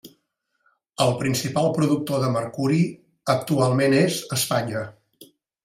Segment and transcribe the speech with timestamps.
[1.05, 2.81] El principal productor de mercuri
[3.37, 4.85] actualment és Espanya.